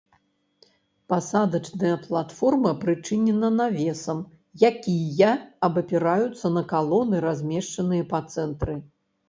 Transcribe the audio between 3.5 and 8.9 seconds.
навесам, якія абапіраюцца на калоны, размешчаныя па цэнтры.